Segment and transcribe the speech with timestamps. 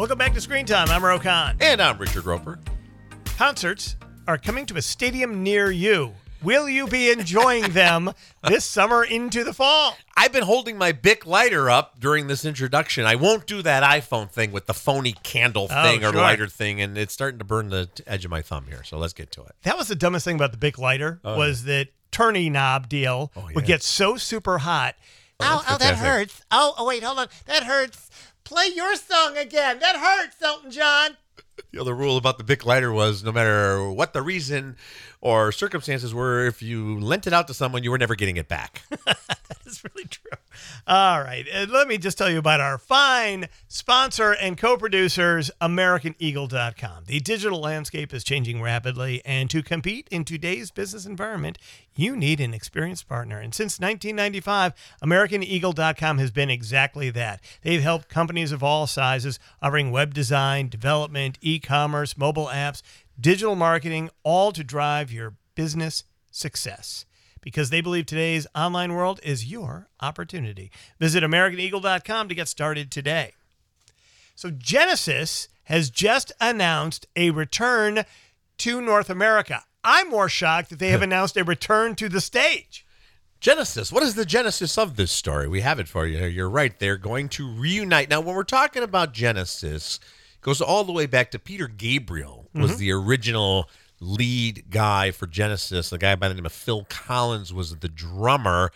[0.00, 0.88] Welcome back to Screen Time.
[0.88, 1.58] I'm Ro Khan.
[1.60, 2.58] And I'm Richard Roper.
[3.36, 6.14] Concerts are coming to a stadium near you.
[6.42, 8.10] Will you be enjoying them
[8.42, 9.98] this summer into the fall?
[10.16, 13.04] I've been holding my Bic lighter up during this introduction.
[13.04, 16.22] I won't do that iPhone thing with the phony candle Oh, thing or sure.
[16.22, 18.82] lighter thing, and it's starting to burn the edge of my thumb here.
[18.82, 19.54] So let's get to it.
[19.64, 23.32] That was the dumbest thing about the Bic lighter oh, was that turny knob deal
[23.36, 24.94] Oh, would get so super hot.
[25.42, 26.06] Oh, oh that's fantastic.
[26.06, 26.42] hurts.
[26.50, 27.28] Oh, oh, wait, hold on.
[27.46, 28.10] That hurts.
[28.50, 29.78] Play your song again.
[29.78, 31.16] That hurts, Elton John.
[31.70, 34.76] You know, the rule about the Bic lighter was no matter what the reason
[35.20, 38.48] or circumstances where if you lent it out to someone, you were never getting it
[38.48, 38.82] back.
[39.04, 40.30] That's really true.
[40.86, 41.46] All right.
[41.52, 47.04] And let me just tell you about our fine sponsor and co producers, AmericanEagle.com.
[47.06, 51.58] The digital landscape is changing rapidly, and to compete in today's business environment,
[51.94, 53.38] you need an experienced partner.
[53.38, 57.40] And since 1995, AmericanEagle.com has been exactly that.
[57.62, 62.82] They've helped companies of all sizes offering web design, development, e commerce, mobile apps,
[63.20, 67.04] digital marketing, all to drive your business success
[67.40, 70.70] because they believe today's online world is your opportunity.
[70.98, 73.32] Visit AmericanEagle.com to get started today.
[74.34, 78.04] So, Genesis has just announced a return
[78.58, 79.64] to North America.
[79.84, 82.86] I'm more shocked that they have announced a return to the stage.
[83.40, 83.90] Genesis.
[83.90, 85.48] What is the genesis of this story?
[85.48, 86.26] We have it for you.
[86.26, 86.78] You're right.
[86.78, 88.10] They're going to reunite.
[88.10, 89.98] Now, when we're talking about Genesis,
[90.34, 92.80] it goes all the way back to Peter Gabriel was mm-hmm.
[92.80, 93.68] the original
[94.00, 95.90] lead guy for Genesis.
[95.90, 98.72] The guy by the name of Phil Collins was the drummer.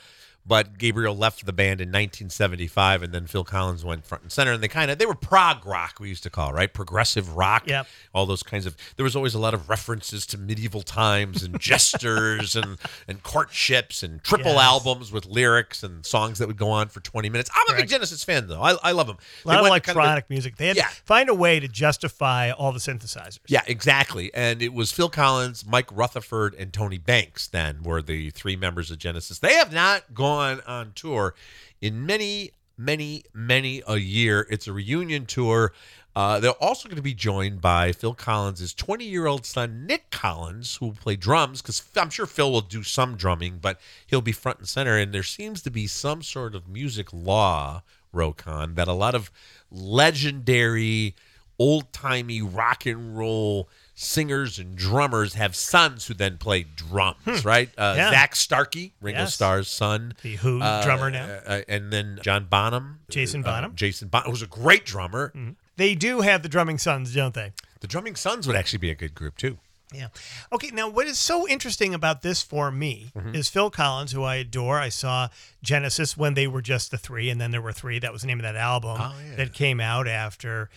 [0.47, 4.53] But Gabriel left the band in 1975, and then Phil Collins went front and center.
[4.53, 7.67] And they kind of they were prog rock, we used to call right, progressive rock.
[7.67, 7.86] Yep.
[8.14, 8.77] all those kinds of.
[8.97, 11.59] There was always a lot of references to medieval times and
[11.95, 12.77] gestures and
[13.09, 14.62] and courtships and triple Yes.
[14.62, 17.51] albums with lyrics and songs that would go on for 20 minutes.
[17.55, 18.61] I'm a big Genesis fan though.
[18.61, 19.17] I, I love them.
[19.45, 20.57] A lot of electronic music.
[20.57, 20.89] They had Yeah.
[20.89, 23.39] to find a way to justify all the synthesizers.
[23.48, 24.33] yeah, exactly.
[24.35, 28.91] And it was Phil Collins, Mike Rutherford, and Tony Banks then were the three members
[28.91, 29.39] of Genesis.
[29.39, 31.34] They have not gone on tour
[31.80, 34.46] in many, many, many a year.
[34.50, 35.72] It's a reunion tour.
[36.17, 40.11] Uh, they're also going to be joined by Phil Collins' 20 year old son, Nick
[40.11, 44.20] Collins, who will play drums, because I'm sure Phil will do some drumming, but he'll
[44.20, 44.96] be front and center.
[44.96, 49.17] And there seems to be some sort of music law, Ro Khan, that a lot
[49.17, 49.30] of
[49.73, 51.17] legendary,
[51.58, 57.70] old timey rock and roll singers and drummers have sons who then play drums, right?
[57.78, 57.98] Uh, Hmm.
[57.98, 58.10] Yeah.
[58.10, 59.34] Zak Starkey, Ringo Yes.
[59.34, 60.14] Starr's son.
[60.22, 61.27] The Who Uh, drummer now.
[61.46, 63.00] uh, and then John Bonham.
[63.08, 63.74] Jason uh, Bonham.
[63.77, 65.32] Jason Bonham, who's a great drummer.
[65.77, 67.52] They do have the drumming sons, don't they?
[67.80, 69.58] The Drumming Sons would actually be a good group, too.
[69.92, 70.08] Yeah.
[70.52, 70.70] Okay.
[70.72, 73.34] Now, what is so interesting about this for me Mm-hmm.
[73.34, 74.78] is Phil Collins, who I adore.
[74.80, 75.28] I saw
[75.62, 77.98] Genesis when they were just the three, and then there were three.
[77.98, 79.36] That was the name of that album Oh, yeah.
[79.36, 80.70] that came out after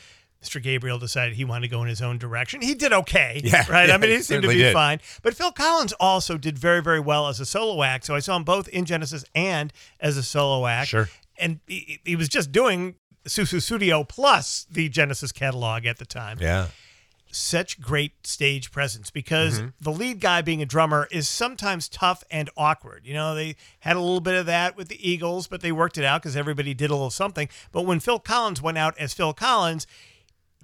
[0.43, 0.61] Mr.
[0.61, 2.61] Gabriel decided he wanted to go in his own direction.
[2.61, 3.41] He did okay.
[3.43, 3.89] Yeah, Right.
[3.89, 4.73] yeah, I mean, he he seemed to be did.
[4.73, 4.99] fine.
[5.23, 8.05] But Phil Collins also did very, very well as a solo act.
[8.05, 10.89] So I saw him both in Genesis and as a solo act.
[10.89, 11.09] Sure.
[11.39, 12.95] And he, he was just doing
[13.25, 16.67] Sussudio plus the Genesis catalog at the time Yeah.
[17.31, 19.67] such great stage presence because Mm-hmm.
[19.81, 23.05] the lead guy being a drummer is sometimes tough and awkward.
[23.05, 25.97] You know, they had a little bit of that with the Eagles, but they worked
[25.97, 27.49] it out because everybody did a little something.
[27.71, 29.85] But when Phil Collins went out as Phil Collins,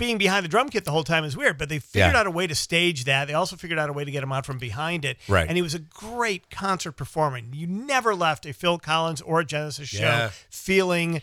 [0.03, 2.19] being behind the drum kit the whole time is weird, but they figured Yeah.
[2.19, 3.25] out a way to stage that.
[3.25, 5.17] They also figured out a way to get him out from behind it.
[5.29, 5.47] Right.
[5.47, 7.37] And he was a great concert performer.
[7.37, 10.31] You never left a Phil Collins or a Genesis show Yeah.
[10.49, 11.21] feeling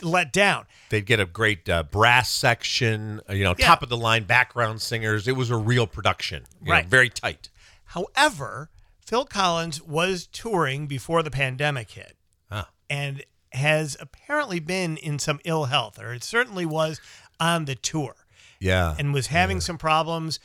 [0.00, 0.64] let down.
[0.88, 3.66] They'd get a great uh, brass section, uh, you know, Yeah.
[3.66, 5.28] top of the line background singers.
[5.28, 6.44] It was a real production.
[6.62, 6.86] you know, Right.
[6.86, 7.50] very tight.
[7.88, 8.70] However,
[9.06, 12.16] Phil Collins was touring before the pandemic hit
[12.50, 12.68] Ah.
[12.88, 17.00] and has apparently been in some ill health, or it certainly was
[17.40, 18.14] on the tour,
[18.60, 18.94] Yeah.
[18.98, 20.38] and was having some problems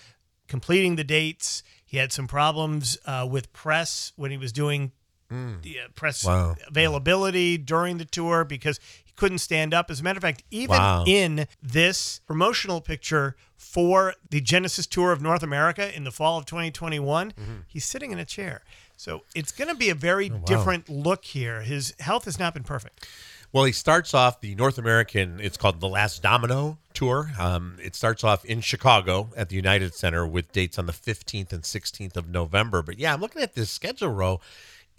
[0.48, 1.64] completing the dates.
[1.86, 4.92] He had some problems uh, with press when he was doing
[5.30, 6.56] the uh, press Wow.
[6.68, 9.92] availability during the tour because he couldn't stand up.
[9.92, 11.04] As a matter of fact, even Wow.
[11.06, 16.46] in this promotional picture for the Genesis tour of North America in the fall of
[16.48, 17.52] 2021, Mm-hmm.
[17.68, 18.64] he's sitting in a chair.
[18.98, 21.62] So it's going to be a very Oh, different look here.
[21.62, 23.08] His health has not been perfect.
[23.52, 27.32] Well, he starts off the North American, it's called the Last Domino Tour.
[27.40, 31.52] Um, it starts off in Chicago at the United Center with dates on the 15th
[31.52, 32.84] and 16th of November.
[32.84, 34.40] But yeah, I'm looking at this schedule Ro.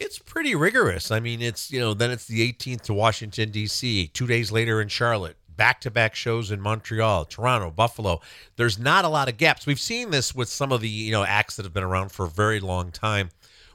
[0.01, 1.11] It's pretty rigorous.
[1.11, 4.81] I mean, it's, you know, then it's the 18th to Washington, D.C., two days later
[4.81, 8.19] in Charlotte, back to back shows in Montreal, Toronto, Buffalo.
[8.57, 9.65] There's not a lot of gaps.
[9.65, 12.25] We've seen this with some of the, you know, acts that have been around for
[12.25, 13.29] a very long time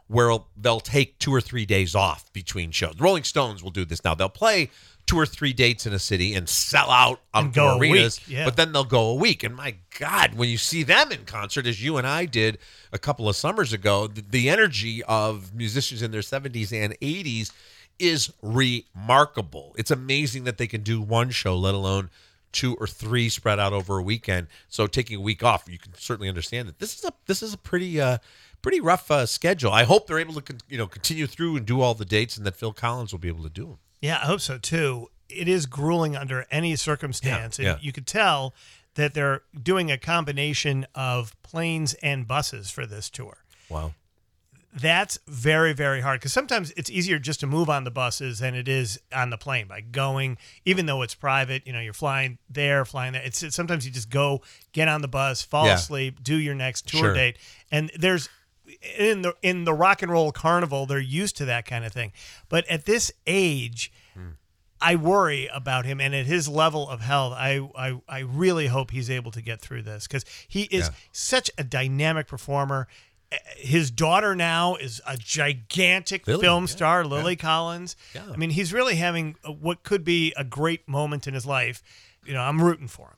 [0.08, 2.94] where they'll take two or three days off between shows.
[2.94, 4.14] The Rolling Stones will do this now.
[4.14, 4.70] They'll play
[5.06, 8.44] two or three dates in a city and sell out outdoor arenas, yeah.
[8.44, 9.44] but then they'll go a week.
[9.44, 12.58] And my God, when you see them in concert, as you and I did
[12.93, 17.52] a couple of summers ago, the, the energy of musicians in their 70s and 80s
[17.99, 19.75] is remarkable.
[19.79, 22.11] It's amazing that they can do one show, let alone
[22.52, 24.49] two or three spread out over a weekend.
[24.69, 27.52] So taking a week off, you can certainly understand that this is a this is
[27.52, 28.19] a pretty uh
[28.62, 29.73] pretty rough uh, schedule.
[29.73, 32.37] I hope they're able to con- you know continue through and do all the dates,
[32.37, 33.79] and that Phil Collins will be able to do them.
[34.00, 35.08] Yeah, I hope so too.
[35.29, 37.58] It is grueling under any circumstance.
[37.58, 37.85] Yeah, and yeah.
[37.87, 38.55] you could tell
[38.94, 43.38] that they're doing a combination of planes and buses for this tour.
[43.69, 43.93] Wow.
[44.79, 48.55] That's very, very hard because sometimes it's easier just to move on the buses than
[48.55, 50.37] it is on the plane by going,
[50.67, 51.67] even though it's private.
[51.67, 53.23] You know, you're flying there, flying there.
[53.25, 54.43] It's, it's sometimes you just go,
[54.73, 55.75] get on the bus, fall Yeah.
[55.75, 57.14] asleep, do your next tour Sure.
[57.14, 57.38] date,
[57.73, 58.29] and there's
[58.99, 62.13] in the in the rock and roll carnival they're used to that kind of thing.
[62.49, 63.93] But at this age,
[64.81, 68.91] I worry about him, and at his level of health, I I, I really hope
[68.91, 70.95] he's able to get through this because he is Yeah.
[71.13, 72.87] such a dynamic performer.
[73.33, 77.97] Eh, His daughter now is a gigantic Lily, film yeah, star, Lily Collins.
[78.15, 78.25] Yeah.
[78.33, 81.83] I mean, he's really having what could be a great moment in his life.
[82.25, 83.16] You know, I'm rooting for him.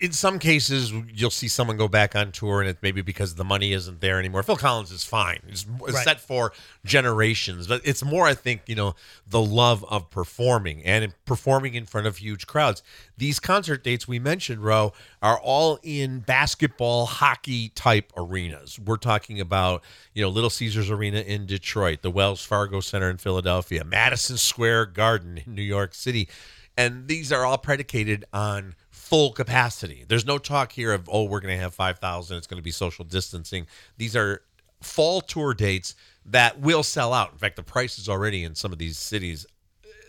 [0.00, 3.44] In some cases you'll see someone go back on tour and it's maybe because the
[3.44, 4.42] money isn't there anymore.
[4.44, 5.40] Phil collins is fine.
[5.48, 6.04] It's, Right.
[6.04, 6.52] set for
[6.84, 8.94] generations but it's more i think you know
[9.26, 12.82] the love of performing and performing in front of huge crowds.
[13.16, 18.78] These concert dates we mentioned Ro are all in basketball hockey type arenas.
[18.78, 19.82] We're talking about
[20.14, 24.86] you know little caesars arena in detroit the wells fargo center in philadelphia madison square
[24.86, 26.28] garden in new york city.
[26.76, 28.76] And these are all predicated on
[29.08, 30.04] full capacity.
[30.06, 32.70] There's no talk here of oh we're going to have 5,000 it's going to be
[32.70, 33.66] social distancing.
[33.96, 34.42] These are
[34.82, 35.94] fall tour dates
[36.26, 37.32] that will sell out.
[37.32, 39.46] In fact, the prices already in some of these cities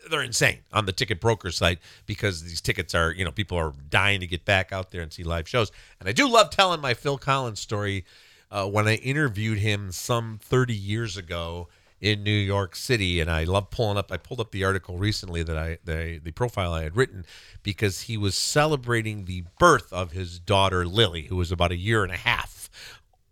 [0.10, 3.74] they're insane on the ticket broker site because these tickets are, you know, people are
[3.90, 5.72] dying to get back out there and see live shows.
[6.00, 8.06] And I do love telling my Phil Collins story
[8.50, 11.68] uh, when I interviewed him some 30 years ago
[12.02, 14.12] in New York City, and I love pulling up.
[14.12, 17.26] I pulled up the article recently that I the the profile I had written
[17.64, 22.04] because he was celebrating the birth of his daughter Lily, who was about a year
[22.04, 22.70] and a half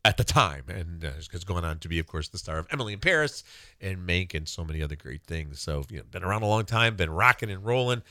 [0.04, 2.68] at the time, and uh, is going on to be, of course, the star of
[2.72, 3.44] Emily in Paris
[3.82, 5.60] and Mank and so many other great things.
[5.60, 8.04] So you know, been around a long time, been rocking and rolling.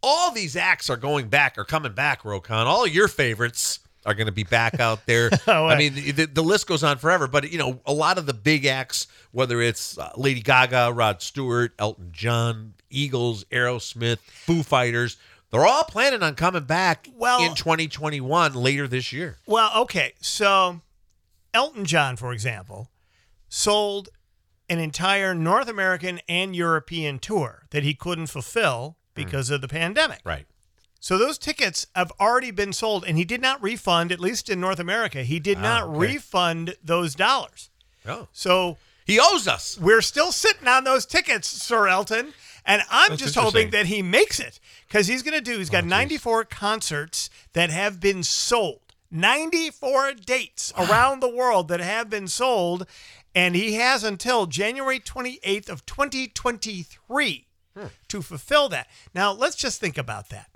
[0.00, 2.24] All these acts are going back, are coming back.
[2.24, 5.30] Ro Khan, all your favorites are going to be back out there.
[5.46, 7.26] Oh, I mean, the, the list goes on forever.
[7.26, 11.22] But you know, a lot of the big acts, whether it's uh, Lady Gaga, Rod
[11.22, 15.16] Stewart, Elton John, Eagles, Aerosmith, Foo Fighters.
[15.50, 19.38] They're all planning on coming back Well- in 2021 later this year.
[19.46, 20.12] Well, okay.
[20.20, 20.82] So
[21.54, 22.90] Elton John, for example,
[23.48, 24.10] sold
[24.68, 30.20] an entire North American and European tour that he couldn't fulfill because of the pandemic.
[30.24, 30.46] Right.
[31.00, 34.60] So those tickets have already been sold, and he did not refund, at least in
[34.60, 35.98] North America, he did ah, not okay.
[35.98, 37.70] refund those dollars.
[38.06, 38.28] Oh.
[38.32, 39.78] So He owes us.
[39.80, 42.32] we're still sitting on those tickets, Sir Elton.
[42.64, 45.70] And I'm That's just hoping that he makes it because he's going to do, he's
[45.70, 48.80] oh, got 94 concerts that have been sold,
[49.10, 52.86] 94 dates around the world that have been sold.
[53.34, 57.86] And he has until January 28th of 2023 hmm.
[58.08, 58.88] to fulfill that.
[59.14, 60.50] Now, let's just think about that.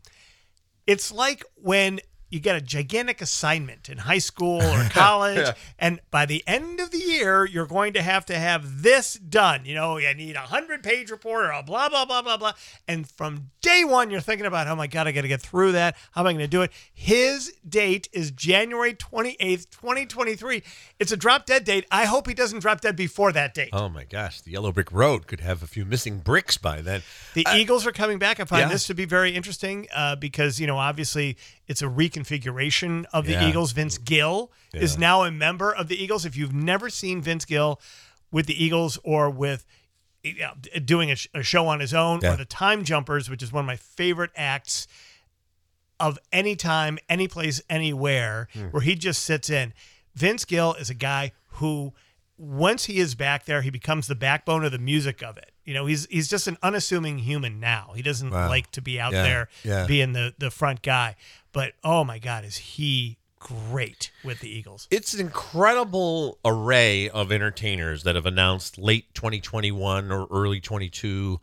[0.86, 2.00] It's like when
[2.32, 6.90] you get a gigantic assignment in high school or college, and by the end of
[6.90, 9.66] the year, you're going to have to have this done.
[9.66, 12.52] You know, you need a hundred page report or a blah blah blah blah blah.
[12.88, 15.72] And from day one, you're thinking about, oh my god, I got to get through
[15.72, 15.94] that.
[16.12, 16.72] How am I going to do it?
[16.94, 20.62] His date is January 28th, 2023.
[20.98, 21.84] It's a drop dead date.
[21.90, 23.70] I hope he doesn't drop dead before that date.
[23.74, 27.02] Oh my gosh, the Yellow Brick Road could have a few missing bricks by then.
[27.34, 28.40] The Eagles are coming back.
[28.40, 28.68] I find Yeah.
[28.68, 31.36] this to be very interesting uh, because, you know, obviously
[31.68, 33.48] it's a reconfiguration of the Yeah.
[33.48, 33.72] Eagles.
[33.72, 36.24] Vince Gill is now a member of the Eagles.
[36.24, 37.80] If you've never seen Vince Gill
[38.30, 39.64] with the Eagles or with
[40.24, 40.52] you know,
[40.84, 42.34] doing a, sh- a show on his own Yeah.
[42.34, 44.86] or the Time Jumpers, which is one of my favorite acts
[45.98, 48.66] of any time, any place, anywhere, Hmm.
[48.66, 49.72] where he just sits in.
[50.14, 51.92] Vince Gill is a guy who,
[52.36, 55.51] once he is back there, he becomes the backbone of the music of it.
[55.64, 57.92] You know, he's he's just an unassuming human now.
[57.94, 58.48] He doesn't Wow.
[58.48, 59.86] like to be out Yeah, there yeah.
[59.86, 61.16] being the the front guy.
[61.52, 64.88] But oh my God, is he great with the Eagles?
[64.90, 71.40] It's an incredible array of entertainers that have announced late 2021 or early 22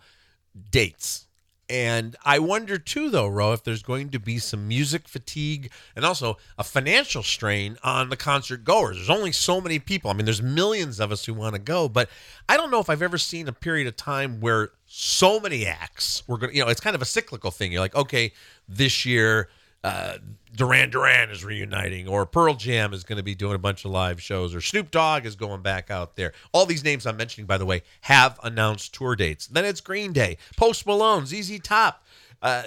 [0.72, 1.28] dates.
[1.70, 6.04] And I wonder too, though, Ro, if there's going to be some music fatigue and
[6.04, 8.96] also a financial strain on the concert goers.
[8.96, 10.10] There's only so many people.
[10.10, 12.10] I mean, there's millions of us who want to go, but
[12.48, 16.28] I don't know if I've ever seen a period of time where so many acts
[16.28, 17.72] were going you know, it's kind of a cyclical thing.
[17.72, 18.34] You're like, okay,
[18.68, 19.50] this year,
[19.84, 20.18] uh,
[20.56, 23.92] Duran Duran is reuniting, or Pearl Jam is going to be doing a bunch of
[23.92, 26.34] live shows, or Snoop Dogg is going back out there.
[26.52, 29.48] All these names I'm mentioning, by the way, have announced tour dates.
[29.48, 32.04] Then it's Green Day, Post Malone, ZZ Top,
[32.42, 32.64] uh,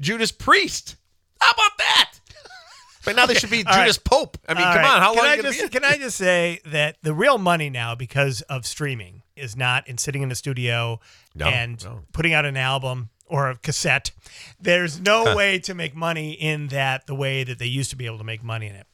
[0.00, 0.96] Judas Priest.
[1.40, 2.12] How about that?
[3.04, 4.04] But now they should be All Judas right.
[4.04, 4.38] Pope.
[4.48, 4.94] I mean, All come right.
[4.94, 7.96] on, how can long I just can I just say that the real money now
[7.96, 11.00] because of streaming is not in sitting in the studio
[11.34, 12.02] No, and no.
[12.12, 14.10] putting out an album or a cassette.
[14.60, 18.04] There's no way to make money in that the way that they used to be
[18.06, 18.86] able to make money in it.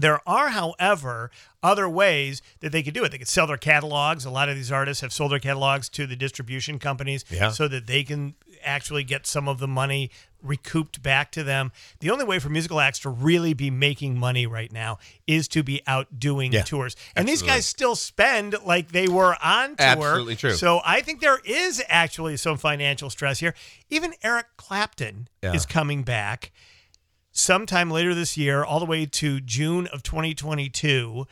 [0.00, 1.30] There are, however,
[1.62, 3.10] other ways that they could do it.
[3.12, 4.24] They could sell their catalogs.
[4.24, 7.50] A lot of these artists have sold their catalogs to the distribution companies Yeah.
[7.50, 8.34] so that they can
[8.64, 10.10] actually get some of the money
[10.42, 11.72] recouped back to them.
[12.00, 15.62] The only way for musical acts to really be making money right now is to
[15.62, 16.94] be out doing Yeah, tours.
[17.16, 19.86] And these guys still spend like they were on tour.
[19.86, 20.52] Absolutely true.
[20.54, 23.54] So I think there is actually some financial stress here.
[23.90, 25.52] Even Eric Clapton Yeah.
[25.54, 26.52] is coming back
[27.36, 31.26] sometime later this year, all the way to June of 2022.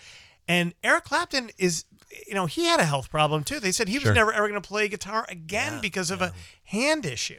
[0.47, 1.85] And Eric Clapton is,
[2.27, 3.59] you know, he had a health problem too.
[3.61, 4.11] They said he Sure.
[4.11, 6.33] was never ever going to play guitar again because of a
[6.65, 7.39] hand issue.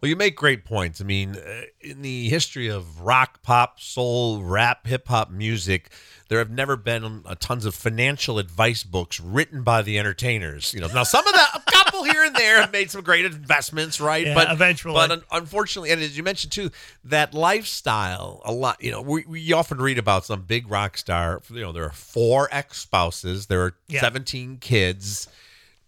[0.00, 1.02] Well, you make great points.
[1.02, 5.90] I mean, uh, in the history of rock, pop, soul, rap, hip hop music,
[6.30, 10.72] there have never been uh, tons of financial advice books written by the entertainers.
[10.72, 11.60] You know, now some of the
[12.00, 14.26] a couple here and there have made some great investments, right?
[14.26, 14.94] Yeah, but eventually.
[14.94, 16.70] but un- unfortunately, and as you mentioned too,
[17.04, 18.82] that lifestyle, a lot.
[18.82, 21.40] You know, we, we often read about some big rock star.
[21.50, 24.00] You know, there are four ex spouses, there are Yeah.
[24.00, 25.28] seventeen kids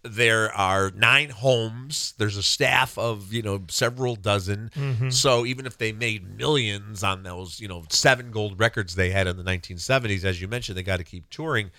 [0.05, 5.09] there are nine homes there's a staff of you know several dozen Mm-hmm.
[5.11, 9.27] so even if they made millions on those you know seven gold records they had
[9.27, 11.71] in the 1970s as you mentioned they got to keep touring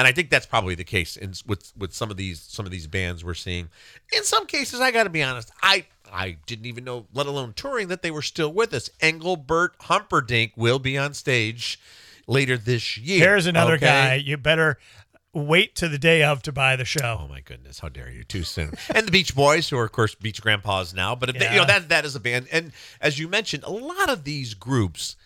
[0.00, 2.72] and i think that's probably the case in, with with some of these some of
[2.72, 3.68] these bands we're seeing
[4.16, 7.52] in some cases i got to be honest i I didn't even know, let alone
[7.54, 8.90] touring, that they were still with us.
[9.00, 11.78] Engelbert Humperdinck will be on stage
[12.26, 13.20] later this year.
[13.20, 13.86] There's another okay?
[13.86, 14.14] guy.
[14.14, 14.78] You better
[15.32, 17.18] wait to the day of to buy the show.
[17.20, 17.78] Oh my goodness!
[17.78, 18.24] How dare you?
[18.24, 18.72] Too soon.
[18.94, 21.66] and the Beach Boys, who are of course Beach Grandpas now, but they- you know
[21.66, 22.48] that that is a band.
[22.50, 25.16] And as you mentioned, a lot of these groups,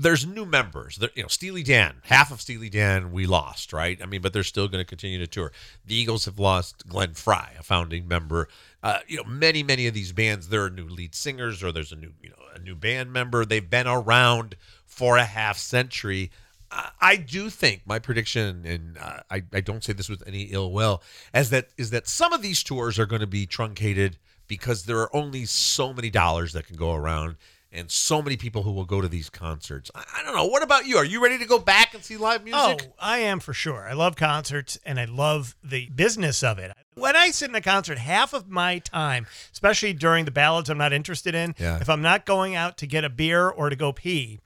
[0.00, 0.96] there's new members.
[0.96, 4.00] There, you know, Steely Dan, half of Steely Dan we lost, right?
[4.02, 5.52] I mean, but they're still going to continue to tour.
[5.84, 8.48] The Eagles have lost Glenn Frey, a founding member.
[8.82, 11.92] Uh, you know, many many of these bands, there are new lead singers, or there's
[11.92, 13.44] a new you know a new band member.
[13.44, 16.30] They've been around for a half century.
[16.70, 20.44] I- I do think my prediction, and uh, I, I don't say this with any
[20.44, 21.02] ill will,
[21.34, 24.16] as that is that some of these tours are going to be truncated
[24.46, 27.36] because there are only so many dollars that can go around,
[27.72, 29.90] and so many people who will go to these concerts.
[29.94, 30.46] I, I don't know.
[30.46, 30.96] What about you?
[30.96, 32.88] Are you ready to go back and see live music?
[32.88, 33.88] Oh, I am for sure.
[33.88, 36.72] I love concerts and I love the business of it.
[36.94, 40.78] When I sit in a concert, half of my time, especially during the ballads I'm
[40.78, 41.78] not interested in, Yeah.
[41.80, 44.40] if I'm not going out to get a beer or to go pee,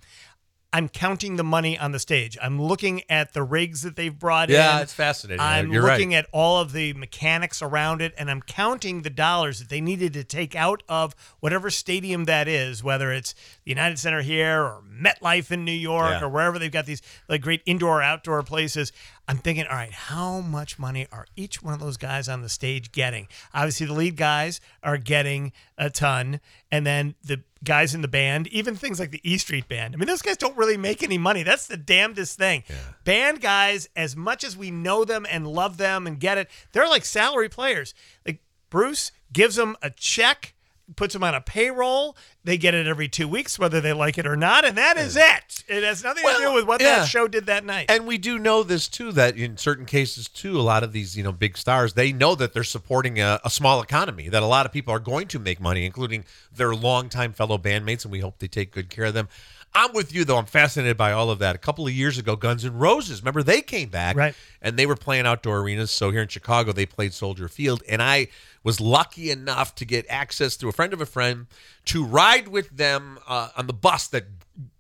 [0.75, 2.37] I'm counting the money on the stage.
[2.43, 4.83] I'm looking at the rigs that they've brought Yeah, in.
[4.83, 5.41] it's fascinating.
[5.41, 6.17] I'm You're looking right.
[6.25, 10.13] at all of the mechanics around it, and I'm counting the dollars that they needed
[10.15, 14.83] to take out of whatever stadium that is, whether it's the United Center here or
[14.89, 16.25] MetLife in New York Yeah.
[16.27, 18.93] or wherever they've got these like great indoor outdoor places.
[19.27, 22.49] I'm thinking, all right, how much money are each one of those guys on the
[22.51, 23.27] stage getting?
[23.55, 26.41] Obviously, the lead guys are getting a ton,
[26.71, 29.95] and then the guys in the band, even things like the E Street Band.
[29.95, 31.43] I mean, those guys don't really make any money.
[31.43, 32.65] That's the damnedest thing.
[33.05, 36.87] Band guys, as much as we know them and love them and get it, they're
[36.89, 37.95] like salary players.
[38.27, 40.53] Like Bruce gives them a check
[40.97, 42.17] puts them on a payroll.
[42.45, 45.17] They get it every two weeks, whether they like it or not, and that is
[45.17, 45.65] it.
[45.67, 47.01] It has nothing to do with what yeah.
[47.01, 47.91] that show did that night.
[47.91, 51.17] And we do know this too that in certain cases too, a lot of these
[51.17, 54.47] you know big stars they know that they're supporting a, a small economy that a
[54.47, 56.25] lot of people are going to make money, including
[56.55, 59.29] their longtime fellow bandmates, and we hope they take good care of them.
[59.75, 60.37] I'm with you though.
[60.37, 61.57] I'm fascinated by all of that.
[61.57, 64.35] A couple of years ago, Guns N' Roses, remember they came back, Right.
[64.63, 65.91] And they were playing outdoor arenas.
[65.91, 68.29] So here in Chicago, they played Soldier Field, and I
[68.65, 71.47] was lucky enough to get access through a friend of a friend
[71.85, 74.34] to ride with them uh, on the bus that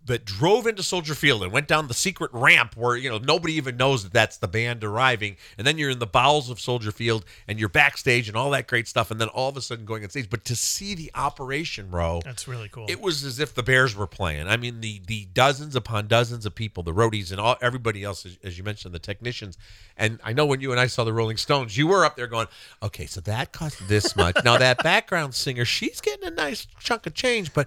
[0.06, 3.54] that drove into Soldier Field and went down the secret ramp where you know nobody
[3.54, 6.92] even knows that that's the band arriving, and then you're in the bowels of Soldier
[6.92, 9.84] Field and you're backstage and all that great stuff, and then all of a sudden
[9.86, 10.28] going on stage.
[10.28, 12.86] But to see the operation, bro, That's really cool.
[12.88, 14.46] it was as if the Bears were playing.
[14.46, 18.26] I mean, the the dozens upon dozens of people, the roadies and all everybody else,
[18.26, 19.56] as, as you mentioned, the technicians.
[19.96, 22.26] And I know when you and I saw the Rolling Stones, you were up there
[22.26, 22.48] going,
[22.82, 27.06] "Okay, so that cost this much." now that background singer, she's getting a nice chunk
[27.06, 27.66] of change, but.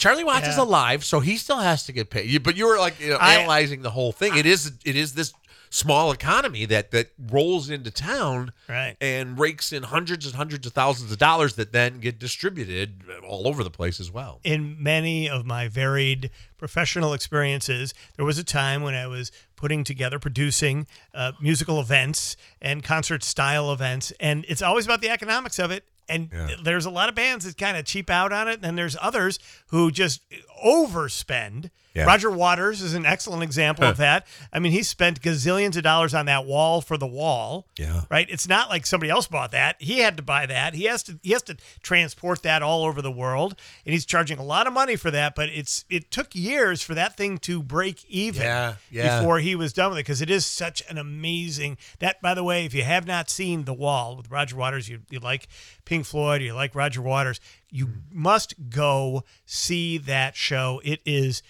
[0.00, 2.42] Charlie Watts is alive, so he still has to get paid.
[2.42, 4.36] But you were like you know, I- analyzing the whole thing.
[4.36, 5.32] it is it is this
[5.72, 8.96] small economy that that rolls into town Right.
[9.00, 13.46] and rakes in hundreds and hundreds of thousands of dollars that then get distributed all
[13.46, 14.40] over the place as well.
[14.42, 19.84] in many of my varied professional experiences, there was a time when I was putting
[19.84, 25.58] together, producing uh, musical events and concert style events, and it's always about the economics
[25.60, 25.84] of it.
[26.10, 26.56] And Yeah.
[26.62, 28.96] there's a lot of bands that kind of cheap out on it, and then there's
[29.00, 29.38] others
[29.68, 30.20] who just
[30.62, 31.70] overspend.
[31.94, 32.04] Yeah.
[32.04, 34.26] Roger Waters is an excellent example of that.
[34.52, 38.02] I mean, he spent gazillions of dollars on that wall for the wall Yeah.
[38.10, 38.28] right?
[38.30, 39.74] It's not like somebody else bought that.
[39.80, 40.74] He had to buy that.
[40.74, 44.38] He has to he has to transport that all over the world, and he's charging
[44.38, 45.34] a lot of money for that.
[45.34, 49.18] But it's it took years for that thing to break even Yeah, yeah.
[49.18, 51.76] before he was done with it because it is such an amazing.
[51.98, 55.00] That by the way, if you have not seen The Wall with Roger Waters, you
[55.10, 55.48] you like
[55.84, 60.80] Pink Floyd, you like Roger Waters, you must go see that show.
[60.84, 61.42] It is.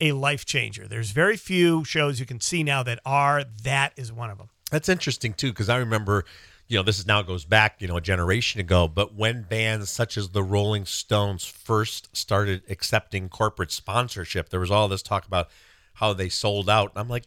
[0.00, 0.86] A life changer.
[0.86, 3.44] There's very few shows you can see now that are.
[3.64, 4.48] That is one of them.
[4.70, 6.24] That's interesting too, because I remember,
[6.68, 8.86] you know, this is now goes back, you know, a generation ago.
[8.86, 14.70] But when bands such as the Rolling Stones first started accepting corporate sponsorship, there was
[14.70, 15.48] all this talk about
[15.94, 16.92] how they sold out.
[16.94, 17.24] I'm like,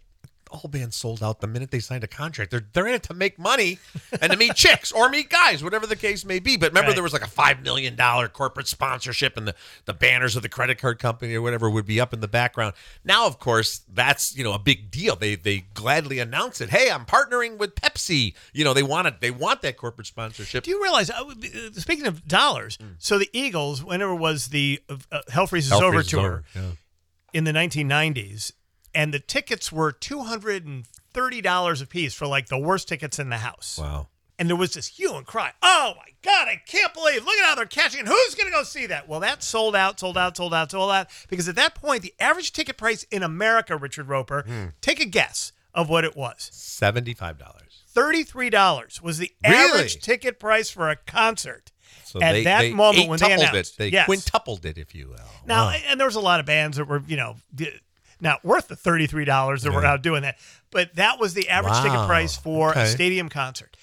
[0.52, 2.52] all bands sold out the minute they signed a contract.
[2.52, 3.80] They're they're in it to make money
[4.22, 6.58] and to meet chicks or meet guys, whatever the case may be.
[6.58, 6.96] But remember, Right.
[6.96, 9.56] there was like a five million dollar corporate sponsorship, and the
[9.86, 12.74] the banners of the credit card company or whatever would be up in the background.
[13.04, 15.16] Now, of course, that's you know a big deal.
[15.16, 16.70] They they gladly announce it.
[16.70, 18.34] Hey, I'm partnering with Pepsi.
[18.54, 19.22] You know, they want it.
[19.22, 20.64] They want that corporate sponsorship.
[20.64, 21.10] Do you realize?
[21.10, 25.70] Uh, uh, speaking of dollars, so the Eagles, whenever was the uh, uh, Hell Freezes
[25.72, 26.62] Hell Over freezes tour over, yeah.
[27.34, 28.52] in the 1990s,
[28.94, 32.88] and the tickets were two hundred and thirty dollars a piece for like the worst
[32.88, 33.78] tickets in the house.
[33.82, 34.08] Wow.
[34.40, 35.52] And there was this hue and cry.
[35.62, 37.24] Oh my God, I can't believe.
[37.24, 38.08] Look at how they're catching it.
[38.08, 39.08] Who's going to go see that?
[39.08, 41.08] Well, that sold out, sold out, sold out, sold out.
[41.30, 44.66] Because at that point, the average ticket price in America, Richard Roper, Hmm.
[44.82, 46.50] take a guess of what it was.
[46.52, 47.84] Seventy five dollars.
[47.96, 49.56] $33 was the Really?
[49.56, 51.72] average ticket price for a concert.
[52.06, 54.06] So At they, that they moment when they announced, it, they yes.
[54.06, 55.18] quintupled it, if you will.
[55.46, 55.76] Now, Wow.
[55.88, 57.36] and there was a lot of bands that were, you know,
[58.22, 60.38] not worth the $33 that we're out doing that.
[60.72, 63.76] But that was the average ticket price for a stadium concert.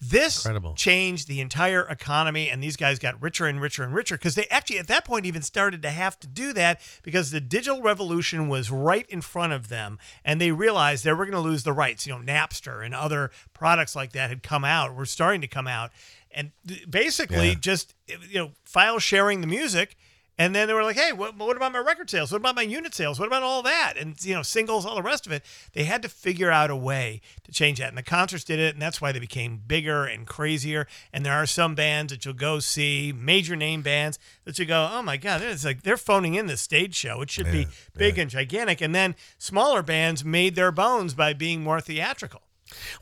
[0.00, 0.74] This Incredible.
[0.74, 4.44] changed the entire economy, and these guys got richer and richer and richer because they
[4.50, 8.48] actually, at that point, even started to have to do that because the digital revolution
[8.48, 11.72] was right in front of them, and they realized they were going to lose the
[11.72, 12.06] rights.
[12.06, 15.66] You know, Napster and other products like that had come out, were starting to come
[15.68, 15.90] out,
[16.30, 16.50] and
[16.90, 17.54] basically Yeah.
[17.60, 17.94] just
[18.28, 19.96] you know file sharing the music.
[20.36, 22.32] And then they were like, "Hey, what, what about my record sales?
[22.32, 23.20] What about my unit sales?
[23.20, 23.94] What about all that?
[23.96, 25.44] And you know, singles, all the rest of it."
[25.74, 28.74] They had to figure out a way to change that, and the concerts did it,
[28.74, 30.88] and that's why they became bigger and crazier.
[31.12, 34.88] And there are some bands that you'll go see, major name bands that you go,
[34.92, 37.22] "Oh my god, it's like they're phoning in this stage show.
[37.22, 37.66] It should be Yeah,
[37.96, 42.42] big and gigantic." And then smaller bands made their bones by being more theatrical.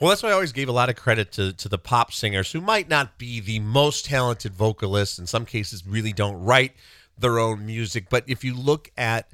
[0.01, 2.53] Well, that's why I always gave a lot of credit to to the pop singers
[2.53, 5.19] who might not be the most talented vocalists.
[5.19, 6.73] In some cases, really don't write
[7.19, 8.07] their own music.
[8.11, 9.31] But if you look at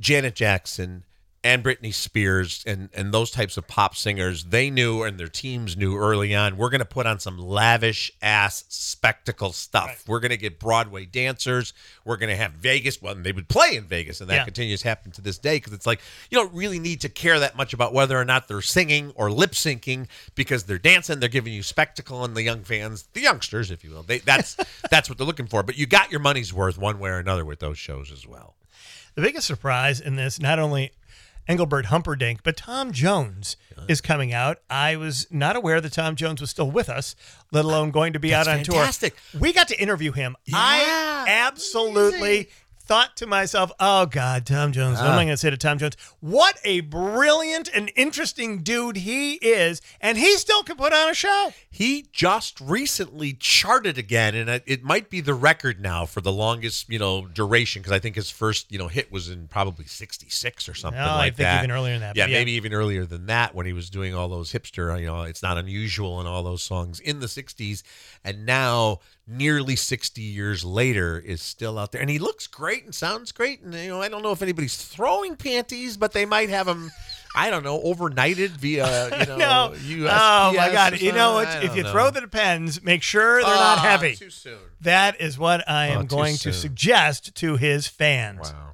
[0.00, 1.04] Janet Jackson
[1.44, 5.76] and Britney Spears and and those types of pop singers, they knew and their teams
[5.76, 10.04] knew early on we're going to put on some lavish ass spectacle stuff.
[10.08, 11.74] We're going to get Broadway dancers.
[12.04, 13.00] We're going to have Vegas.
[13.02, 14.44] Well, they would play in Vegas, and that Yeah.
[14.44, 17.38] continues to happen to this day because it's like you don't really need to care
[17.38, 21.20] that much about whether or not they're singing or lip syncing because they're dancing.
[21.20, 24.56] They're giving you spectacle, and the young fans, the youngsters, if you will, they that's
[24.90, 25.62] that's what they're looking for.
[25.62, 28.54] But you got your money's worth one way or another with those shows as well.
[29.14, 30.90] The biggest surprise in this, not only
[31.46, 33.56] Engelbert Humperdinck, but Tom Jones
[33.88, 34.58] is coming out.
[34.70, 37.14] I was not aware that Tom Jones was still with us,
[37.52, 39.16] let alone going to be That's out on fantastic.
[39.30, 39.40] tour.
[39.40, 40.36] We got to interview him.
[40.46, 42.48] Yeah, I absolutely
[42.86, 44.98] thought to myself, oh God, Tom Jones.
[44.98, 45.18] What am ah.
[45.18, 45.96] I going to say to Tom Jones?
[46.20, 49.80] What a brilliant and interesting dude he is.
[50.00, 51.52] And he still can put on a show.
[51.70, 56.90] He just recently charted again, and it- might be the record now for the longest,
[56.90, 57.80] you know, duration.
[57.80, 61.06] Because I think his first, you know, hit was in probably '66 or something No,
[61.06, 61.60] I like think that.
[61.64, 62.36] even earlier than that, Yeah, yeah.
[62.38, 65.00] maybe even earlier than that when he was doing all those hipster.
[65.00, 67.82] You know, it's not unusual and all those songs in the '60s,
[68.22, 72.94] and now nearly 60 years later is still out there and he looks great and
[72.94, 76.50] sounds great and you know I don't know if anybody's throwing panties but they might
[76.50, 76.90] have him
[77.34, 79.72] I don't know overnighted via you know no.
[79.74, 81.00] USPS oh my God!
[81.00, 81.64] You know what?
[81.64, 81.90] If you know.
[81.90, 84.14] throw the depends, make sure they're not Ah, heavy.
[84.14, 84.58] Too soon.
[84.82, 88.52] That is what I Oh, am going to suggest to his fans.
[88.52, 88.73] Wow.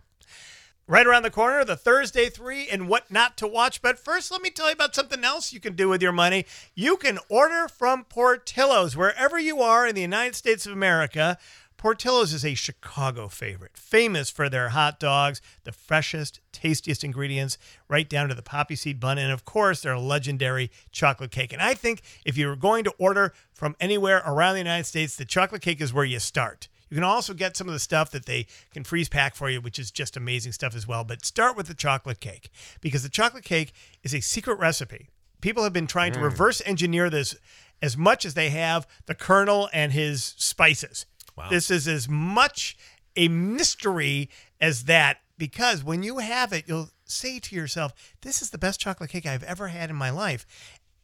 [0.91, 3.81] Right around the corner, the Thursday three and what not to watch.
[3.81, 6.47] But first, let me tell you about something else you can do with your money.
[6.75, 11.39] You can order from Portillo's wherever you are in the United States of America.
[11.77, 18.09] Portillo's is a Chicago favorite, famous for their hot dogs, the freshest, tastiest ingredients, right
[18.09, 21.53] down to the poppy seed bun, and of course, their legendary chocolate cake.
[21.53, 25.25] And I think if you're going to order from anywhere around the United States, the
[25.25, 26.67] chocolate cake is where you start.
[26.91, 29.61] You can also get some of the stuff that they can freeze pack for you,
[29.61, 31.05] which is just amazing stuff as well.
[31.05, 32.51] But start with the chocolate cake
[32.81, 33.73] because the chocolate cake
[34.03, 35.09] is a secret recipe.
[35.41, 36.25] People have been trying to mm.
[36.25, 37.37] reverse engineer this
[37.81, 41.07] as much as they have the Colonel and his spices.
[41.37, 41.49] Wow.
[41.49, 42.77] This is as much
[43.17, 44.29] a mystery
[44.61, 48.81] as that because when you have it, you'll say to yourself, This is the best
[48.81, 50.47] chocolate cake I've ever had in my life.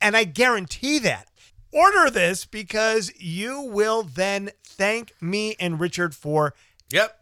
[0.01, 1.29] And I guarantee that.
[1.73, 6.55] Order this because you will then thank me and Richard for
[6.91, 7.21] Yep.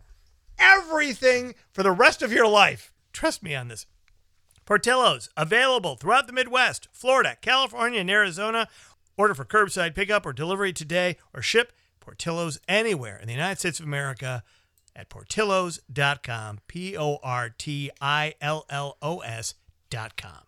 [0.59, 2.93] everything for the rest of your life.
[3.13, 3.87] Trust me on this.
[4.65, 8.69] Portillo's available throughout the Midwest, Florida, California, and Arizona.
[9.17, 13.79] Order for curbside pickup or delivery today or ship Portillo's anywhere in the United States
[13.81, 14.43] of America
[14.97, 16.61] at portillos.com.
[16.67, 20.44] P O R T I L L O S.com.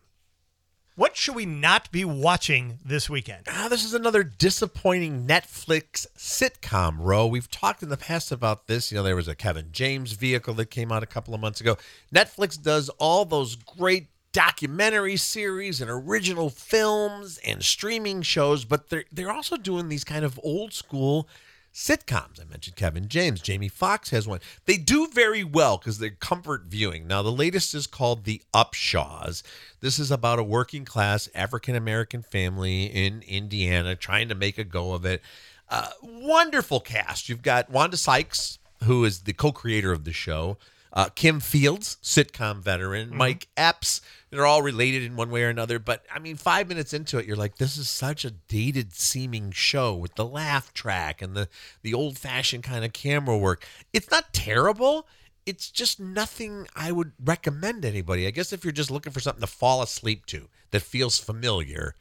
[0.97, 3.49] What should we not be watching this weekend?
[3.51, 7.27] Ah, this is another disappointing Netflix sitcom, Ro.
[7.27, 8.91] We've talked in the past about this.
[8.91, 11.61] You know, there was a Kevin James vehicle that came out a couple of months
[11.61, 11.77] ago.
[12.15, 19.05] Netflix does all those great documentary series and original films and streaming shows, but they're
[19.13, 21.29] they're also doing these kind of old school
[21.77, 22.41] sitcoms.
[22.41, 23.43] I mentioned Kevin James.
[23.43, 24.41] Jamie Foxx has one.
[24.65, 27.07] They do very well because they're comfort viewing.
[27.07, 29.43] Now, the latest is called The Upshaws.
[29.81, 34.65] This is about a working class African American family in Indiana trying to make a
[34.65, 35.21] go of it.
[35.69, 37.29] Uh, wonderful cast.
[37.29, 40.57] You've got Wanda Sykes, who is the co creator of the show.
[40.93, 44.01] Uh, Kim Fields, sitcom veteran, Mike Epps.
[44.31, 45.79] They're all related in one way or another.
[45.79, 49.51] But I mean, five minutes into it, you're like, this is such a dated seeming
[49.51, 51.49] show with the laugh track and the,
[51.83, 53.67] the old fashioned kind of camera work.
[53.93, 55.07] It's not terrible.
[55.45, 58.27] It's just nothing I would recommend anybody.
[58.27, 61.95] I guess if you're just looking for something to fall asleep to that feels familiar,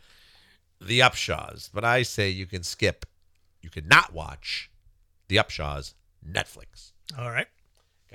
[0.81, 1.69] the Upshaws.
[1.73, 3.05] But I say you can skip,
[3.61, 4.71] you could not watch
[5.27, 5.93] the Upshaws
[6.27, 6.91] Netflix.
[7.19, 7.47] All right.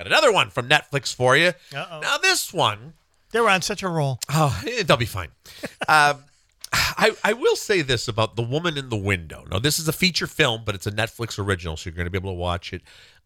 [0.00, 1.52] Got another one from Netflix for you.
[1.76, 2.00] Uh-oh.
[2.00, 2.94] Now this one,
[3.32, 4.18] They were on such a roll.
[4.30, 5.28] oh, eh, they'll be fine.
[5.88, 6.24] um,
[6.72, 9.44] I I will say this about the woman in the window.
[9.50, 12.10] Now this is a feature film, but it's a Netflix original, so you're going to
[12.10, 12.80] be able to watch it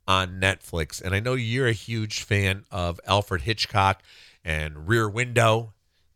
[0.09, 1.01] on Netflix.
[1.01, 4.03] And I know you're a huge fan of Alfred Hitchcock
[4.45, 5.75] and Rear Window,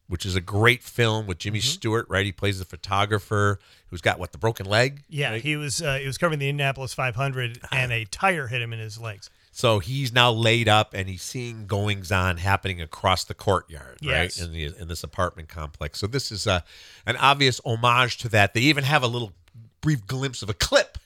[0.09, 2.07] which is a great film with Jimmy Stewart.
[2.09, 5.05] Right, he plays a photographer who's got what the broken leg.
[5.09, 5.41] Yeah, right?
[5.41, 8.81] he was uh, he was covering the Indianapolis 500, and a tire hit him in
[8.81, 9.31] his legs.
[9.59, 14.39] So he's now laid up and he's seeing goings on happening across the courtyard, Yes.
[14.41, 14.47] right?
[14.47, 15.99] In the in this apartment complex.
[15.99, 16.63] So this is a,
[17.07, 18.55] an obvious homage to that.
[18.55, 19.33] They even have a little
[19.81, 20.97] brief glimpse of a clip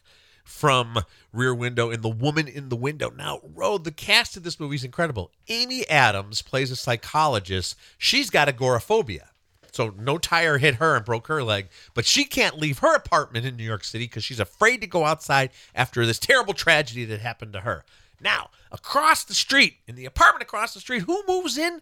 [0.45, 0.99] from
[1.33, 3.09] Rear Window and the woman in the window.
[3.09, 5.31] Now, Road, the cast of this movie is incredible.
[5.49, 7.75] Amy Adams plays a psychologist.
[7.97, 9.31] She's got agoraphobia.
[9.73, 13.47] So no tire hit her and broke her leg, but she can't leave her apartment
[13.47, 17.21] in New York City because she's afraid to go outside after this terrible tragedy that
[17.21, 17.87] happened to her.
[18.23, 21.81] Now, across the street, in the apartment across the street, who moves in?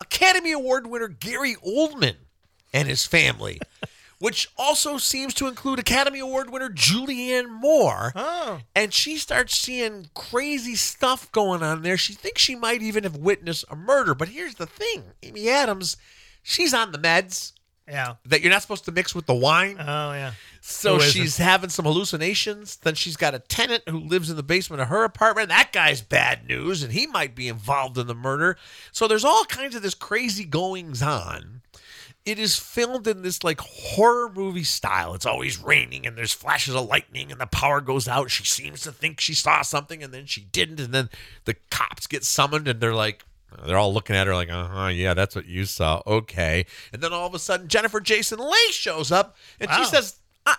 [0.00, 2.16] Academy Award winner Gary Oldman
[2.72, 3.60] and his family,
[4.18, 8.12] which also seems to include Academy Award winner Julianne Moore.
[8.14, 11.96] Oh, And she starts seeing crazy stuff going on there.
[11.96, 14.14] She thinks she might even have witnessed a murder.
[14.14, 15.96] But here's the thing Amy Adams,
[16.42, 17.52] she's on the meds
[17.88, 18.14] yeah.
[18.26, 19.76] that you're not supposed to mix with the wine.
[19.78, 20.32] Oh, yeah.
[20.68, 22.76] So she's having some hallucinations.
[22.76, 25.48] Then she's got a tenant who lives in the basement of her apartment.
[25.48, 28.58] That guy's bad news, and he might be involved in the murder.
[28.90, 31.62] So there's all kinds of this crazy goings on.
[32.24, 35.14] It is filmed in this like horror movie style.
[35.14, 38.32] It's always raining and there's flashes of lightning and the power goes out.
[38.32, 40.80] She seems to think she saw something and then she didn't.
[40.80, 41.08] And then
[41.44, 43.24] the cops get summoned and they're like,
[43.64, 46.02] they're all looking at her like, uh huh, yeah, that's what you saw.
[46.04, 46.66] Okay.
[46.92, 50.54] And then all of a sudden, Jennifer Jason Leigh shows up and she says, uh,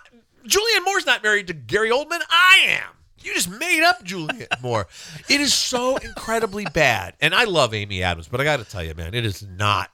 [0.46, 2.20] Julianne Moore's not married to Gary Oldman.
[2.30, 2.88] I am.
[3.20, 4.86] You just made up Julianne Moore.
[5.28, 7.14] It is so incredibly bad.
[7.20, 9.90] And I love Amy Adams, but I got to tell you, man, it is not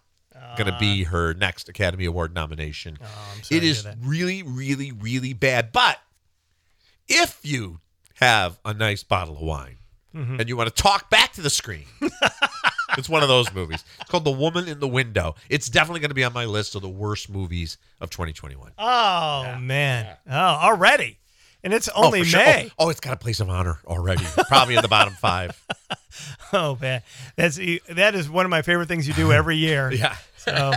[0.57, 2.99] going to be her next Academy Award nomination.
[3.03, 5.73] Oh, it is really, really, really bad.
[5.73, 5.99] But
[7.09, 7.81] if you
[8.15, 9.79] have a nice bottle of wine
[10.13, 11.87] and you want to talk back to the screen.
[12.99, 13.85] it's one of those movies.
[14.01, 15.35] It's called The Woman in the Window.
[15.49, 18.73] It's definitely going to be on my list of the worst movies of 2021.
[18.79, 20.17] Oh man.
[20.29, 21.19] Oh, already.
[21.63, 22.41] And it's oh, only oh, for sure.
[22.41, 22.71] May.
[22.79, 24.25] Oh, oh, it's got a place of honor already.
[24.49, 25.61] Probably in the bottom five.
[26.53, 27.03] Oh man.
[27.35, 29.93] That's that is one of my favorite things you do every year.
[29.93, 30.17] Yeah.
[30.37, 30.73] So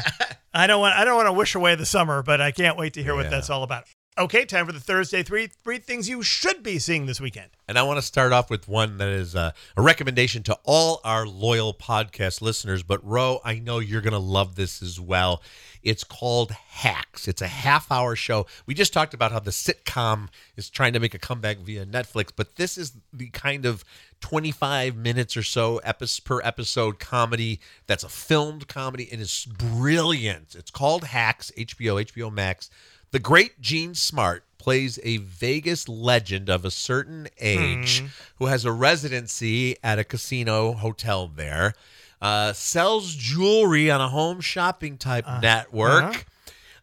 [0.53, 2.93] I don't want I don't want to wish away the summer, but I can't wait
[2.93, 3.83] to hear what that's all about.
[4.19, 7.51] Okay, time for the Thursday three three things you should be seeing this weekend.
[7.67, 11.27] And I want to start off with one that is a recommendation to all our
[11.27, 12.81] loyal podcast listeners.
[12.81, 15.43] But, Ro, I know you're going to love this as well.
[15.83, 17.27] It's called Hacks.
[17.27, 18.47] It's a half hour show.
[18.65, 22.31] We just talked about how the sitcom is trying to make a comeback via Netflix,
[22.35, 23.85] but this is the kind of
[24.21, 25.79] 25 minutes or so
[26.25, 30.55] per episode comedy that's a filmed comedy and it's brilliant.
[30.55, 32.71] It's called Hacks, HBO, HBO Max.
[33.11, 38.03] The great Jean Smart plays a Vegas legend of a certain age
[38.37, 41.73] who has a residency at a casino hotel there,
[42.21, 46.25] uh, sells jewelry on a home shopping type network.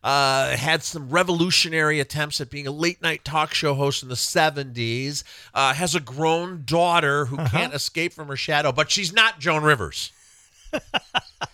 [0.03, 4.15] Uh, had some revolutionary attempts at being a late night talk show host in the
[4.15, 5.25] 70s.
[5.55, 9.63] Uh, has a grown daughter who can't escape from her shadow, but she's not Joan
[9.63, 10.13] Rivers.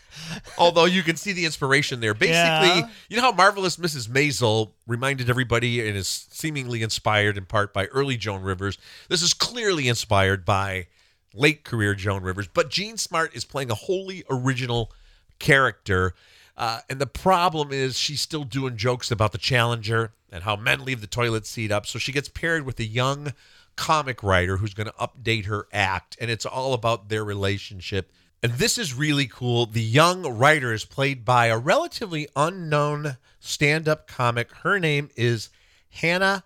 [0.59, 2.15] Although you can see the inspiration there.
[2.15, 2.89] Basically, Yeah.
[3.09, 4.09] you know how Marvelous Mrs.
[4.09, 8.79] Maisel reminded everybody and is seemingly inspired in part by early Joan Rivers.
[9.09, 10.87] This is clearly inspired by
[11.35, 14.93] late career Joan Rivers, but Jean Smart is playing a wholly original
[15.39, 16.15] character.
[16.57, 20.85] Uh, and the problem is she's still doing jokes about the Challenger and how men
[20.85, 21.87] leave the toilet seat up.
[21.87, 23.33] So she gets paired with a young
[23.77, 28.13] comic writer who's going to update her act, and it's all about their relationship.
[28.43, 29.67] And this is really cool.
[29.67, 34.51] The young writer is played by a relatively unknown stand up comic.
[34.63, 35.51] Her name is
[35.91, 36.45] Hannah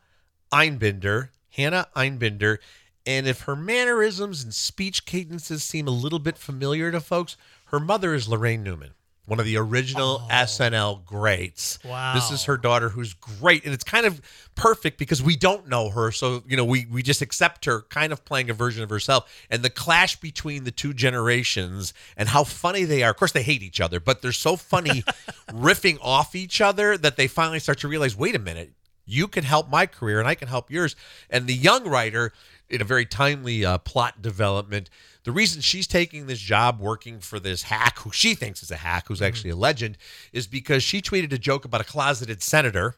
[0.52, 1.28] Einbinder.
[1.50, 2.58] Hannah Einbinder.
[3.06, 7.78] And if her mannerisms and speech cadences seem a little bit familiar to folks, her
[7.78, 8.94] mother is Laraine Newman,
[9.26, 10.28] one of the original oh.
[10.30, 11.78] SNL greats.
[11.84, 12.14] Wow.
[12.14, 13.64] This is her daughter who's great.
[13.64, 14.20] And it's kind of
[14.54, 16.12] perfect because we don't know her.
[16.12, 19.32] So, you know, we, we just accept her kind of playing a version of herself.
[19.50, 23.10] And the clash between the two generations and how funny they are.
[23.10, 25.02] Of course, they hate each other, but they're so funny
[25.48, 28.72] riffing off each other that they finally start to realize wait a minute,
[29.06, 30.96] you can help my career and I can help yours.
[31.30, 32.32] And the young writer,
[32.68, 34.90] in a very timely uh, plot development,
[35.24, 38.76] the reason she's taking this job working for this hack, who she thinks is a
[38.76, 39.96] hack, who's actually a legend,
[40.32, 42.96] is because she tweeted a joke about a closeted senator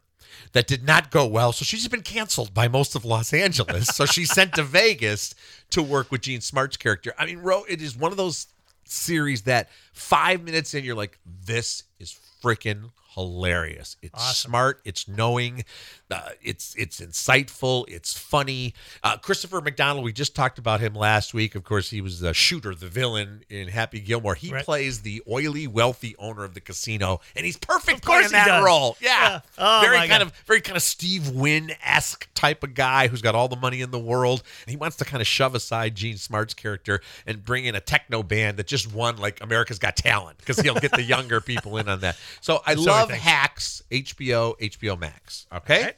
[0.53, 1.53] that did not go well.
[1.53, 3.89] So she's been canceled by most of Los Angeles.
[3.89, 5.35] so she's sent to Vegas
[5.71, 7.13] to work with Jean Smart's character.
[7.19, 8.47] I mean, Ro, it is one of those
[8.85, 13.97] series that five minutes in, you're like, this is freaking hilarious.
[14.03, 14.51] It's Awesome.
[14.51, 14.81] smart.
[14.85, 15.65] It's knowing.
[16.11, 17.85] Uh, it's it's insightful.
[17.89, 18.75] It's funny.
[19.03, 20.05] Uh, Christopher McDonald.
[20.05, 21.55] We just talked about him last week.
[21.57, 24.35] Of course, he was the shooter, the villain in Happy Gilmore.
[24.37, 24.65] He Right.
[24.65, 28.47] plays the oily, wealthy owner of the casino, and he's perfect Of course playing that
[28.59, 28.65] does.
[28.65, 28.97] role.
[29.01, 29.41] Yeah, Yeah.
[29.59, 30.23] Oh, very kind God.
[30.23, 33.81] of very kind of Steve Wynn esque type of guy who's got all the money
[33.81, 34.43] in the world.
[34.67, 37.81] And he wants to kind of shove aside Jean Smart's character and bring in a
[37.81, 41.77] techno band that just won like America's Got Talent because he'll get the younger people
[41.79, 42.17] in on that.
[42.41, 43.25] So I So he love thinks.
[43.25, 45.47] Hacks, HBO, HBO Max.
[45.53, 45.93] Okay.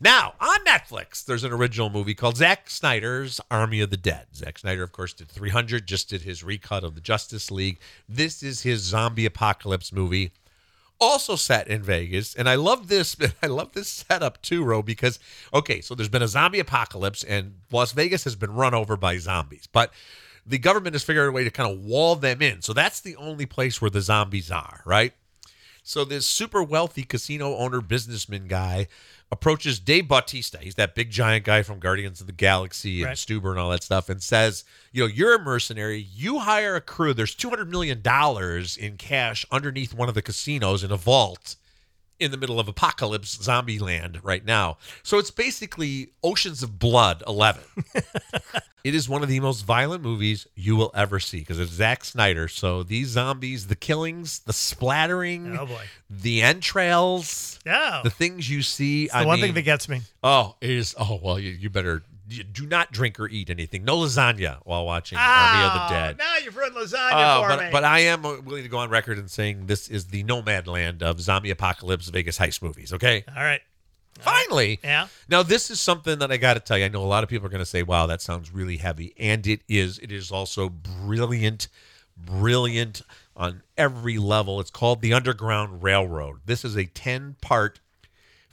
[0.00, 4.26] Now, on Netflix, there's an original movie called Zack Snyder's Army of the Dead.
[4.34, 7.78] Zack Snyder, of course, did 300, just did his recut of the Justice League.
[8.08, 10.32] This is his zombie apocalypse movie,
[11.00, 12.34] also set in Vegas.
[12.34, 13.16] And I love this.
[13.42, 15.18] I love this setup too, Ro, because,
[15.54, 19.16] okay, so there's been a zombie apocalypse, and Las Vegas has been run over by
[19.18, 19.68] zombies.
[19.72, 19.92] But
[20.44, 22.62] the government has figured out a way to kind of wall them in.
[22.62, 25.14] So that's the only place where the zombies are, right?
[25.86, 28.88] So this super wealthy casino owner businessman guy
[29.30, 30.58] approaches Dave Bautista.
[30.58, 33.16] He's that big giant guy from Guardians of the Galaxy and Right.
[33.16, 36.06] Stuber and all that stuff, and says, you know, you're a mercenary.
[36.14, 37.12] You hire a crew.
[37.12, 41.56] There's two hundred million dollars in cash underneath one of the casinos in a vault
[42.24, 44.78] in the middle of apocalypse zombie land right now.
[45.02, 47.62] So it's basically Oceans of Blood 11.
[48.84, 52.04] it is one of the most violent movies you will ever see because it's Zack
[52.04, 52.48] Snyder.
[52.48, 55.84] So these zombies, the killings, the splattering, Oh boy.
[56.10, 58.00] the entrails, Yeah.
[58.02, 59.06] the things you see.
[59.06, 60.00] the I one mean, thing that gets me.
[60.22, 60.94] oh, it is.
[60.98, 62.02] Oh well, you, you better
[62.42, 63.84] do not drink or eat anything.
[63.84, 66.18] No lasagna while watching Army of the Oh, Dead.
[66.18, 67.68] Now you've ruined lasagna Oh, for but, me.
[67.70, 71.02] but I am uh, willing to go on record and saying this is the Nomadland
[71.02, 72.92] of zombie apocalypse Vegas heist movies.
[72.92, 73.60] Okay, All right.
[74.18, 74.80] finally.
[74.82, 75.06] Yeah.
[75.28, 76.86] Now this is something that I got to tell you.
[76.86, 79.14] I know a lot of people are going to say, "Wow, that sounds really heavy,"
[79.18, 79.98] and it is.
[80.00, 81.68] It is also brilliant,
[82.16, 83.02] brilliant
[83.36, 84.60] on every level.
[84.60, 86.40] It's called The Underground Railroad.
[86.46, 87.80] This is a ten-part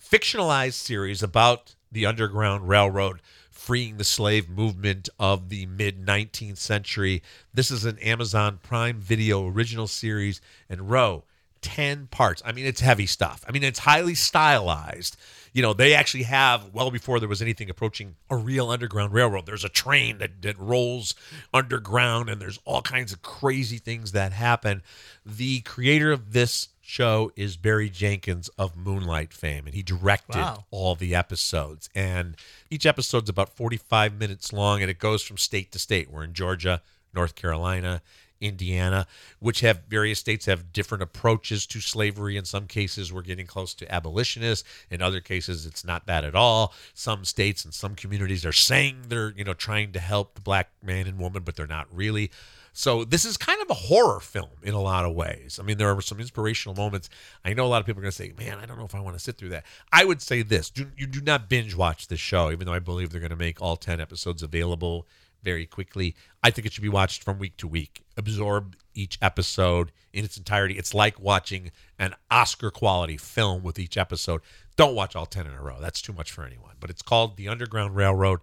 [0.03, 3.21] fictionalized series about the Underground Railroad
[3.61, 7.21] freeing the slave movement of the mid 19th century.
[7.53, 11.25] This is an Amazon Prime Video original series, and Ro
[11.61, 12.41] 10 parts.
[12.43, 13.45] I mean, it's heavy stuff.
[13.47, 15.15] I mean, it's highly stylized.
[15.53, 19.45] You know, they actually have, well before there was anything approaching a real underground railroad,
[19.45, 21.13] there's a train that, that rolls
[21.53, 24.81] underground, and there's all kinds of crazy things that happen.
[25.23, 30.65] The creator of this show is Barry Jenkins of Moonlight fame, and he directed Wow.
[30.71, 31.89] all the episodes.
[31.95, 32.35] And
[32.69, 36.11] each episode's about 45 minutes long, and it goes from state to state.
[36.11, 36.81] We're in Georgia,
[37.13, 38.01] North Carolina,
[38.41, 39.07] Indiana,
[39.39, 42.35] which have various states have different approaches to slavery.
[42.35, 44.67] In some cases, we're getting close to abolitionists.
[44.89, 46.73] In other cases, it's not that at all.
[46.93, 50.71] Some states and some communities are saying they're, you know, trying to help the black
[50.83, 52.31] man and woman, but they're not really.
[52.73, 55.59] So this is kind of a horror film in a lot of ways.
[55.59, 57.09] I mean, there are some inspirational moments.
[57.43, 58.95] I know a lot of people are going to say, "Man, I don't know if
[58.95, 61.75] I want to sit through that." I would say this: do, you do not binge
[61.75, 65.05] watch this show, even though I believe they're going to make all ten episodes available
[65.43, 66.15] very quickly.
[66.43, 68.03] I think it should be watched from week to week.
[68.17, 70.77] Absorb each episode in its entirety.
[70.77, 74.41] It's like watching an Oscar quality film with each episode.
[74.75, 75.77] Don't watch all 10 in a row.
[75.79, 76.75] That's too much for anyone.
[76.79, 78.39] But it's called The Underground Railroad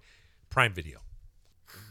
[0.50, 0.98] Prime Video.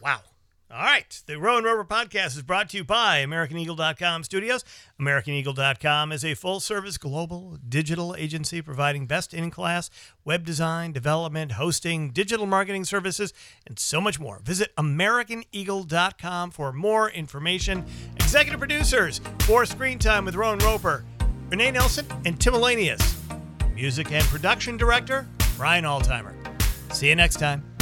[0.02, 0.22] Wow.
[0.70, 1.22] All right.
[1.26, 4.66] The Ro and Roeper podcast is brought to you by AmericanEagle.com Studios.
[5.00, 9.90] AmericanEagle.com is a full service global digital agency providing best in class
[10.26, 13.34] web design, development, hosting, digital marketing services,
[13.66, 14.40] and so much more.
[14.44, 17.86] Visit AmericanEagle.com for more information.
[18.18, 21.06] Executive producers for Screen Time with Ro and Roeper,
[21.50, 23.16] Renee Nelson, and Tim Elanius.
[23.74, 25.26] Music and production director,
[25.58, 26.34] Ryan Altimer.
[26.94, 27.77] See you next time.